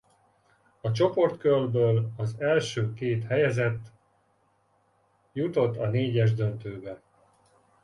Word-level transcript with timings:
A 0.81 0.91
csoportkörből 0.91 2.11
az 2.17 2.35
első 2.39 2.93
két 2.93 3.23
helyezett 3.23 3.81
jutott 5.33 5.77
a 5.77 5.87
négyes 5.89 6.33
döntőbe. 6.33 7.01